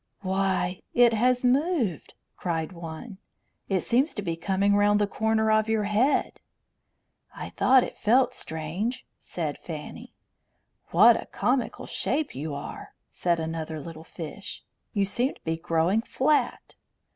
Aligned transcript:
"Why, 0.21 0.81
it 0.95 1.13
has 1.13 1.43
moved!" 1.43 2.15
cried 2.35 2.71
one. 2.71 3.19
"It 3.69 3.81
seems 3.81 4.15
to 4.15 4.23
be 4.23 4.35
coming 4.35 4.75
round 4.75 4.99
the 4.99 5.05
corner 5.05 5.51
of 5.51 5.69
your 5.69 5.83
head." 5.83 6.39
"I 7.35 7.51
thought 7.51 7.83
it 7.83 7.99
felt 7.99 8.33
strange," 8.33 9.05
said 9.19 9.59
Fanny. 9.59 10.15
"What 10.89 11.21
a 11.21 11.27
comical 11.27 11.85
shape 11.85 12.33
you 12.33 12.55
are!" 12.55 12.95
said 13.09 13.39
another 13.39 13.79
little 13.79 14.03
fish. 14.03 14.63
"You 14.91 15.05
seem 15.05 15.35
to 15.35 15.43
be 15.43 15.55
growing 15.55 16.01
flat." 16.01 16.73